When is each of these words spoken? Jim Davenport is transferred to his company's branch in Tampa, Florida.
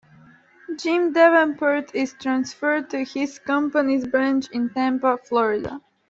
Jim 0.79 1.13
Davenport 1.13 1.93
is 1.93 2.15
transferred 2.19 2.89
to 2.89 3.03
his 3.05 3.37
company's 3.37 4.07
branch 4.07 4.49
in 4.49 4.71
Tampa, 4.73 5.19
Florida. 5.19 5.79